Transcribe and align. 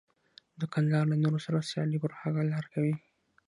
دوکاندار 0.61 1.03
له 1.11 1.15
نورو 1.23 1.39
سره 1.45 1.67
سیالي 1.69 1.97
پر 2.03 2.11
حقه 2.19 2.41
لار 2.51 2.65
کوي. 2.73 2.93